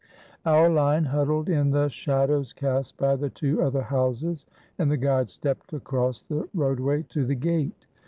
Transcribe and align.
Our 0.47 0.67
line 0.71 1.05
huddled 1.05 1.47
in 1.47 1.69
the 1.69 1.87
shadows 1.87 2.53
cast 2.53 2.97
by 2.97 3.15
the 3.15 3.29
two 3.29 3.61
other 3.61 3.83
houses, 3.83 4.47
and 4.79 4.89
the 4.89 4.97
guide 4.97 5.29
stepped 5.29 5.73
across 5.73 6.23
the 6.23 6.49
roadway 6.55 7.03
to 7.09 7.23
the 7.23 7.35
gate. 7.35 7.85